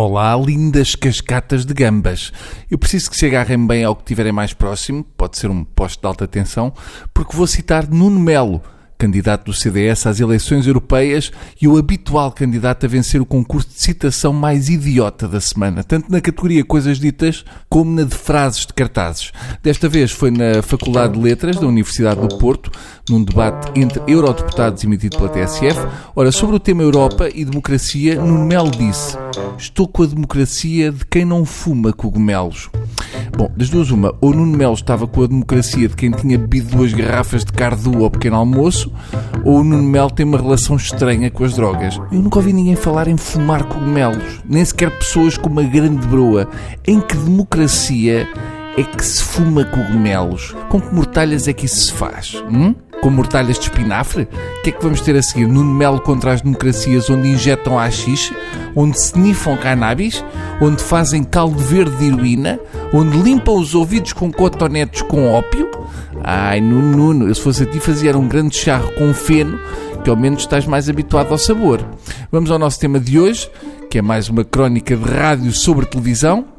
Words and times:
Olá, 0.00 0.36
lindas 0.36 0.94
cascatas 0.94 1.66
de 1.66 1.74
gambas. 1.74 2.32
Eu 2.70 2.78
preciso 2.78 3.10
que 3.10 3.16
se 3.16 3.26
agarrem 3.26 3.66
bem 3.66 3.82
ao 3.82 3.96
que 3.96 4.04
tiverem 4.04 4.30
mais 4.30 4.52
próximo, 4.54 5.02
pode 5.02 5.36
ser 5.36 5.50
um 5.50 5.64
posto 5.64 6.00
de 6.00 6.06
alta 6.06 6.24
tensão, 6.24 6.72
porque 7.12 7.36
vou 7.36 7.48
citar 7.48 7.90
Nuno 7.90 8.20
Melo, 8.20 8.62
candidato 8.98 9.46
do 9.46 9.54
CDS 9.54 10.06
às 10.06 10.18
eleições 10.18 10.66
europeias 10.66 11.30
e 11.60 11.68
o 11.68 11.78
habitual 11.78 12.32
candidato 12.32 12.84
a 12.84 12.88
vencer 12.88 13.20
o 13.20 13.26
concurso 13.26 13.68
de 13.68 13.80
citação 13.80 14.32
mais 14.32 14.68
idiota 14.68 15.28
da 15.28 15.40
semana, 15.40 15.84
tanto 15.84 16.10
na 16.10 16.20
categoria 16.20 16.64
Coisas 16.64 16.98
Ditas 16.98 17.44
como 17.68 17.94
na 17.94 18.02
de 18.02 18.16
frases 18.16 18.66
de 18.66 18.74
cartazes. 18.74 19.32
Desta 19.62 19.88
vez 19.88 20.10
foi 20.10 20.30
na 20.30 20.62
Faculdade 20.62 21.14
de 21.14 21.20
Letras 21.20 21.56
da 21.56 21.66
Universidade 21.66 22.20
do 22.20 22.36
Porto, 22.38 22.70
num 23.08 23.22
debate 23.22 23.78
entre 23.78 24.02
eurodeputados 24.06 24.82
emitido 24.82 25.16
pela 25.16 25.28
TSF. 25.28 25.78
Ora, 26.16 26.32
sobre 26.32 26.56
o 26.56 26.60
tema 26.60 26.82
Europa 26.82 27.28
e 27.32 27.44
democracia, 27.44 28.16
Nuno 28.16 28.44
Melo 28.44 28.70
disse: 28.70 29.16
Estou 29.56 29.86
com 29.86 30.02
a 30.02 30.06
democracia 30.06 30.90
de 30.90 31.04
quem 31.06 31.24
não 31.24 31.44
fuma 31.44 31.92
cogumelos. 31.92 32.68
Bom, 33.38 33.48
das 33.56 33.70
duas, 33.70 33.92
uma, 33.92 34.12
ou 34.20 34.34
Nuno 34.34 34.56
Melo 34.56 34.74
estava 34.74 35.06
com 35.06 35.22
a 35.22 35.26
democracia 35.28 35.86
de 35.86 35.94
quem 35.94 36.10
tinha 36.10 36.36
bebido 36.36 36.76
duas 36.76 36.92
garrafas 36.92 37.44
de 37.44 37.52
cardu 37.52 38.02
ao 38.02 38.10
pequeno 38.10 38.34
almoço, 38.34 38.92
ou 39.44 39.60
o 39.60 39.62
Nuno 39.62 39.84
Melo 39.84 40.10
tem 40.10 40.26
uma 40.26 40.38
relação 40.38 40.74
estranha 40.74 41.30
com 41.30 41.44
as 41.44 41.54
drogas. 41.54 42.00
Eu 42.10 42.20
nunca 42.20 42.40
ouvi 42.40 42.52
ninguém 42.52 42.74
falar 42.74 43.06
em 43.06 43.16
fumar 43.16 43.62
cogumelos, 43.62 44.40
nem 44.44 44.64
sequer 44.64 44.90
pessoas 44.90 45.38
com 45.38 45.48
uma 45.48 45.62
grande 45.62 46.04
broa. 46.08 46.48
Em 46.84 47.00
que 47.00 47.16
democracia 47.16 48.26
é 48.76 48.82
que 48.82 49.06
se 49.06 49.22
fuma 49.22 49.64
cogumelos? 49.64 50.56
Com 50.68 50.80
que 50.80 50.92
mortalhas 50.92 51.46
é 51.46 51.52
que 51.52 51.66
isso 51.66 51.86
se 51.86 51.92
faz? 51.92 52.42
Hum? 52.50 52.74
Com 53.00 53.10
mortalhas 53.10 53.58
de 53.58 53.64
espinafre? 53.64 54.28
O 54.58 54.62
que 54.62 54.70
é 54.70 54.72
que 54.72 54.82
vamos 54.82 55.00
ter 55.00 55.16
a 55.16 55.22
seguir? 55.22 55.46
Nuno 55.46 55.72
Melo 55.72 56.00
contra 56.00 56.32
as 56.32 56.40
democracias 56.40 57.08
onde 57.10 57.28
injetam 57.28 57.78
haxixe, 57.78 58.36
onde 58.74 59.00
se 59.00 59.12
cannabis, 59.62 60.24
onde 60.60 60.82
fazem 60.82 61.22
caldo 61.22 61.58
verde 61.58 61.96
de 61.96 62.06
heroína, 62.06 62.60
onde 62.92 63.16
limpam 63.18 63.54
os 63.54 63.74
ouvidos 63.74 64.12
com 64.12 64.30
cotonetes 64.32 65.02
com 65.02 65.32
ópio? 65.32 65.68
Ai, 66.22 66.60
Nuno, 66.60 66.96
Nuno, 66.96 67.28
eu 67.28 67.34
se 67.34 67.40
fosse 67.40 67.62
a 67.62 67.66
ti 67.66 67.80
fazia 67.80 68.16
um 68.16 68.28
grande 68.28 68.56
charro 68.56 68.92
com 68.92 69.12
feno, 69.14 69.58
que 70.02 70.10
ao 70.10 70.16
menos 70.16 70.42
estás 70.42 70.66
mais 70.66 70.88
habituado 70.88 71.32
ao 71.32 71.38
sabor. 71.38 71.84
Vamos 72.30 72.50
ao 72.50 72.58
nosso 72.58 72.78
tema 72.78 72.98
de 72.98 73.18
hoje, 73.18 73.50
que 73.90 73.98
é 73.98 74.02
mais 74.02 74.28
uma 74.28 74.44
crónica 74.44 74.96
de 74.96 75.04
rádio 75.04 75.52
sobre 75.52 75.86
televisão. 75.86 76.57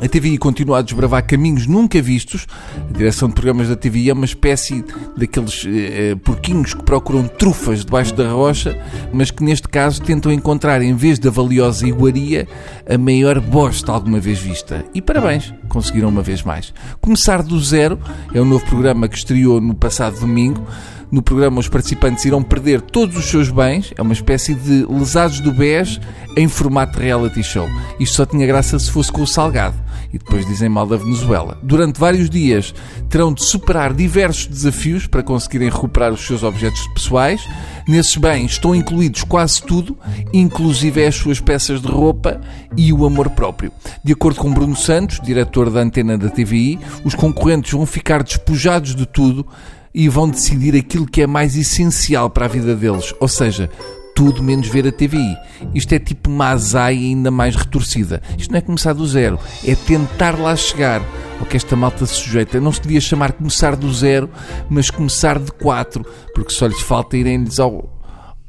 A 0.00 0.08
TVI 0.08 0.38
continua 0.38 0.78
a 0.78 0.82
desbravar 0.82 1.26
caminhos 1.26 1.66
nunca 1.66 2.00
vistos. 2.00 2.46
A 2.88 2.96
direção 2.96 3.28
de 3.28 3.34
programas 3.34 3.68
da 3.68 3.74
TVI 3.74 4.10
é 4.10 4.12
uma 4.12 4.24
espécie 4.24 4.84
daqueles 5.16 5.66
eh, 5.66 6.10
eh, 6.10 6.14
porquinhos 6.14 6.72
que 6.72 6.84
procuram 6.84 7.26
trufas 7.26 7.84
debaixo 7.84 8.14
da 8.14 8.30
rocha, 8.30 8.78
mas 9.12 9.32
que 9.32 9.42
neste 9.42 9.68
caso 9.68 10.00
tentam 10.00 10.30
encontrar, 10.30 10.82
em 10.82 10.94
vez 10.94 11.18
da 11.18 11.30
valiosa 11.30 11.86
iguaria, 11.86 12.46
a 12.88 12.96
maior 12.96 13.40
bosta 13.40 13.90
alguma 13.90 14.20
vez 14.20 14.38
vista. 14.38 14.84
E 14.94 15.02
parabéns, 15.02 15.52
conseguiram 15.68 16.08
uma 16.08 16.22
vez 16.22 16.44
mais. 16.44 16.72
Começar 17.00 17.42
do 17.42 17.58
Zero 17.60 17.98
é 18.32 18.40
um 18.40 18.44
novo 18.44 18.64
programa 18.66 19.08
que 19.08 19.16
estreou 19.16 19.60
no 19.60 19.74
passado 19.74 20.20
domingo. 20.20 20.64
No 21.10 21.22
programa, 21.22 21.58
os 21.58 21.68
participantes 21.68 22.24
irão 22.26 22.42
perder 22.42 22.82
todos 22.82 23.16
os 23.16 23.24
seus 23.24 23.50
bens. 23.50 23.92
É 23.96 24.02
uma 24.02 24.12
espécie 24.12 24.54
de 24.54 24.84
lesados 24.86 25.40
do 25.40 25.52
BES 25.52 25.98
em 26.36 26.46
formato 26.48 26.98
reality 26.98 27.42
show. 27.42 27.68
Isto 27.98 28.16
só 28.16 28.26
tinha 28.26 28.46
graça 28.46 28.78
se 28.78 28.90
fosse 28.90 29.10
com 29.10 29.22
o 29.22 29.26
Salgado. 29.26 29.76
E 30.12 30.18
depois 30.18 30.46
dizem 30.46 30.68
mal 30.68 30.86
da 30.86 30.96
Venezuela. 30.96 31.58
Durante 31.62 31.98
vários 31.98 32.30
dias 32.30 32.74
terão 33.08 33.32
de 33.32 33.42
superar 33.44 33.92
diversos 33.92 34.46
desafios 34.46 35.06
para 35.06 35.22
conseguirem 35.22 35.68
recuperar 35.68 36.12
os 36.12 36.26
seus 36.26 36.42
objetos 36.42 36.86
pessoais. 36.88 37.46
Nesses 37.86 38.16
bens 38.16 38.52
estão 38.52 38.74
incluídos 38.74 39.22
quase 39.24 39.62
tudo, 39.62 39.96
inclusive 40.32 41.04
as 41.06 41.14
suas 41.14 41.40
peças 41.40 41.80
de 41.80 41.88
roupa 41.88 42.40
e 42.76 42.92
o 42.92 43.04
amor 43.04 43.30
próprio. 43.30 43.72
De 44.04 44.12
acordo 44.12 44.40
com 44.40 44.52
Bruno 44.52 44.76
Santos, 44.76 45.20
diretor 45.22 45.70
da 45.70 45.80
antena 45.80 46.16
da 46.16 46.28
TVI, 46.28 46.78
os 47.04 47.14
concorrentes 47.14 47.72
vão 47.72 47.86
ficar 47.86 48.22
despojados 48.22 48.94
de 48.94 49.06
tudo 49.06 49.46
e 49.94 50.08
vão 50.08 50.28
decidir 50.28 50.76
aquilo 50.76 51.06
que 51.06 51.22
é 51.22 51.26
mais 51.26 51.56
essencial 51.56 52.30
para 52.30 52.46
a 52.46 52.48
vida 52.48 52.74
deles, 52.74 53.14
ou 53.20 53.28
seja, 53.28 53.70
tudo 54.18 54.42
menos 54.42 54.66
ver 54.66 54.84
a 54.84 54.90
TVI. 54.90 55.36
Isto 55.72 55.92
é 55.94 55.98
tipo 56.00 56.28
uma 56.28 56.48
azaia 56.48 56.98
ainda 56.98 57.30
mais 57.30 57.54
retorcida. 57.54 58.20
Isto 58.36 58.50
não 58.50 58.58
é 58.58 58.60
começar 58.60 58.92
do 58.92 59.06
zero, 59.06 59.38
é 59.64 59.76
tentar 59.76 60.36
lá 60.36 60.56
chegar 60.56 61.00
ao 61.38 61.46
que 61.46 61.56
esta 61.56 61.76
malta 61.76 62.04
se 62.04 62.14
sujeita. 62.14 62.60
Não 62.60 62.72
se 62.72 62.80
devia 62.80 63.00
chamar 63.00 63.32
começar 63.32 63.76
do 63.76 63.92
zero, 63.94 64.28
mas 64.68 64.90
começar 64.90 65.38
de 65.38 65.52
quatro, 65.52 66.04
porque 66.34 66.52
só 66.52 66.66
lhes 66.66 66.80
falta 66.80 67.16
irem-lhes 67.16 67.60
ao. 67.60 67.97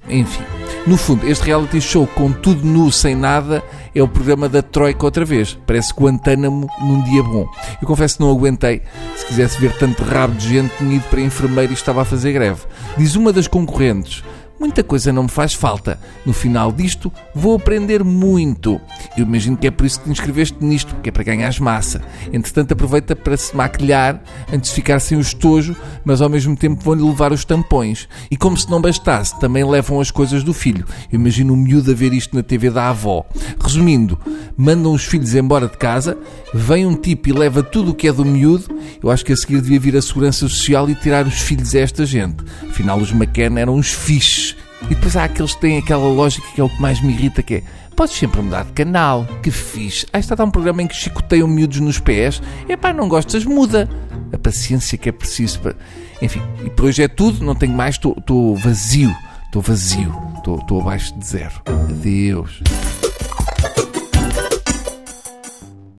Enfim. 0.10 0.44
No 0.88 0.98
fundo, 0.98 1.28
este 1.28 1.46
reality 1.46 1.80
show 1.80 2.08
com 2.08 2.32
tudo 2.32 2.66
nu, 2.66 2.92
sem 2.92 3.16
nada, 3.16 3.64
é 3.94 4.02
o 4.02 4.08
programa 4.08 4.50
da 4.50 4.62
Troika 4.62 5.06
outra 5.06 5.24
vez. 5.24 5.58
Parece 5.68 5.94
Guantánamo 5.94 6.68
num 6.82 7.04
dia 7.04 7.22
bom. 7.22 7.48
Eu 7.82 7.88
confesso 7.88 8.18
que 8.18 8.24
não 8.24 8.32
aguentei. 8.32 8.82
Se 9.16 9.26
quisesse 9.26 9.60
ver 9.60 9.78
tanto 9.78 10.04
rabo 10.04 10.36
de 10.36 10.48
gente, 10.48 10.76
tinha 10.78 10.96
ido 10.96 11.08
para 11.10 11.22
enfermeiro 11.22 11.72
e 11.72 11.76
estava 11.76 12.02
a 12.02 12.06
fazer 12.06 12.32
greve. 12.32 12.62
Diz 12.98 13.16
uma 13.16 13.32
das 13.32 13.48
concorrentes. 13.48 14.24
Muita 14.60 14.84
coisa 14.84 15.14
não 15.14 15.24
me 15.24 15.30
faz 15.30 15.54
falta. 15.54 15.98
No 16.26 16.34
final 16.34 16.70
disto, 16.70 17.12
vou 17.34 17.56
aprender 17.56 18.04
muito. 18.04 18.80
Eu 19.16 19.24
imagino 19.24 19.56
que 19.56 19.68
é 19.68 19.72
por 19.72 19.86
isso 19.86 20.00
que 20.00 20.06
te 20.06 20.12
inscreveste 20.12 20.58
nisto, 20.60 20.96
que 21.02 21.08
é 21.08 21.12
para 21.12 21.24
ganhares 21.24 21.60
massa. 21.60 22.02
Entretanto, 22.34 22.74
aproveita 22.74 23.16
para 23.16 23.38
se 23.38 23.56
maquilhar 23.56 24.22
antes 24.52 24.70
de 24.72 24.76
ficar 24.76 25.00
sem 25.00 25.18
o 25.18 25.22
estojo, 25.22 25.78
mas 26.04 26.22
ao 26.22 26.28
mesmo 26.28 26.58
tempo 26.58 26.84
vão-lhe 26.84 27.02
levar 27.02 27.32
os 27.32 27.46
tampões. 27.46 28.10
E 28.30 28.36
como 28.36 28.58
se 28.58 28.70
não 28.70 28.82
bastasse, 28.82 29.40
também 29.40 29.64
levam 29.64 30.02
as 30.02 30.12
coisas 30.12 30.44
do 30.44 30.54
filho. 30.54 30.86
Eu 31.10 31.18
imagino 31.20 31.54
o 31.54 31.58
miúdo 31.58 31.92
a 31.92 31.96
ver 31.96 32.12
isto 32.12 32.36
na 32.36 32.44
TV 32.44 32.70
da 32.70 32.90
avó. 32.90 33.26
Resumindo, 33.64 34.20
mandam 34.60 34.92
os 34.92 35.06
filhos 35.06 35.34
embora 35.36 35.70
de 35.70 35.78
casa, 35.78 36.18
vem 36.54 36.86
um 36.86 36.94
tipo 36.94 37.30
e 37.30 37.32
leva 37.32 37.64
tudo 37.64 37.92
o 37.92 37.96
que 37.96 38.10
é 38.10 38.12
do 38.12 38.26
miúdo. 38.26 38.66
Eu 39.02 39.10
acho 39.10 39.24
que 39.24 39.32
a 39.32 39.36
seguir 39.38 39.62
devia 39.62 39.80
vir 39.80 39.96
a 39.96 40.02
Segurança 40.02 40.50
Social 40.50 40.90
e 40.90 40.96
tirar 40.96 41.26
os 41.26 41.40
filhos 41.40 41.74
a 41.74 41.80
esta 41.80 42.06
gente. 42.06 42.44
Afinal, 42.70 43.00
os 43.00 43.12
McKenna 43.12 43.62
eram 43.62 43.76
uns 43.76 43.94
fiches 43.94 44.58
e 44.84 44.96
depois 44.96 45.16
há 45.16 45.24
aqueles 45.24 45.56
que 45.56 45.62
têm 45.62 45.78
aquela 45.78 46.08
lógica 46.08 46.46
que 46.54 46.60
é 46.60 46.64
o 46.64 46.70
que 46.70 46.82
mais 46.82 47.02
me 47.02 47.14
irrita, 47.14 47.42
que 47.42 47.56
é 47.56 47.64
podes 47.96 48.16
sempre 48.16 48.42
mudar 48.42 48.66
de 48.66 48.74
canal, 48.74 49.26
que 49.42 49.50
fixe. 49.50 50.06
Aí 50.12 50.20
está 50.20 50.34
a 50.34 50.38
dar 50.38 50.46
um 50.46 50.52
programa 50.52 50.82
em 50.82 50.88
que 50.88 50.96
chicoteiam 50.96 51.48
miúdos 51.48 51.80
nos 51.80 52.00
pés. 52.00 52.42
É 52.68 52.76
pá, 52.76 52.92
não 52.92 53.08
gostas, 53.08 53.46
muda. 53.46 53.90
A 54.34 54.38
paciência 54.38 54.98
que 54.98 55.08
é 55.08 55.12
preciso 55.12 55.60
para... 55.62 55.76
Enfim, 56.22 56.42
e 56.66 56.70
por 56.70 56.86
hoje 56.86 57.02
é 57.02 57.08
tudo, 57.08 57.44
não 57.46 57.56
tenho 57.56 57.74
mais, 57.74 57.96
estou 57.96 58.56
vazio. 58.58 59.16
Estou 59.46 59.62
vazio, 59.62 60.16
estou 60.38 60.82
abaixo 60.82 61.18
de 61.18 61.26
zero. 61.26 61.62
Adeus. 61.66 62.62